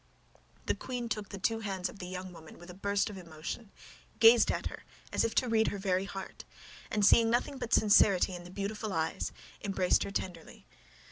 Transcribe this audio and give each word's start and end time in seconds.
The 0.65 0.73
queen 0.73 1.09
took 1.09 1.29
the 1.29 1.37
two 1.37 1.59
hands 1.59 1.87
of 1.87 1.99
the 1.99 2.07
young 2.07 2.33
woman 2.33 2.57
with 2.57 2.71
a 2.71 2.73
burst 2.73 3.11
of 3.11 3.19
emotion, 3.19 3.69
gazed 4.19 4.51
at 4.51 4.65
her 4.65 4.83
as 5.13 5.23
if 5.23 5.35
to 5.35 5.47
read 5.47 5.67
her 5.67 5.77
very 5.77 6.05
heart, 6.05 6.43
and, 6.89 7.05
seeing 7.05 7.29
nothing 7.29 7.59
but 7.59 7.71
sincerity 7.71 8.33
in 8.33 8.43
her 8.45 8.49
beautiful 8.49 8.93
eyes, 8.93 9.31
embraced 9.63 10.01
her 10.03 10.09
tenderly. 10.09 10.65